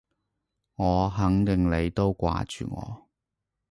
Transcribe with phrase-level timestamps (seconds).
[0.77, 3.07] 我肯定你都掛住我